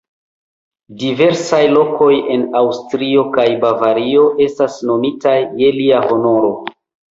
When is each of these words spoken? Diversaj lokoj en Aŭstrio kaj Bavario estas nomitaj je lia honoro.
Diversaj 1.03 1.59
lokoj 1.73 2.09
en 2.37 2.47
Aŭstrio 2.63 3.27
kaj 3.37 3.47
Bavario 3.67 4.27
estas 4.49 4.81
nomitaj 4.93 5.37
je 5.63 5.73
lia 5.79 6.05
honoro. 6.11 6.53